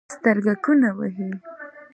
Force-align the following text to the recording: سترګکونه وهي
سترګکونه 0.13 0.89
وهي 0.97 1.29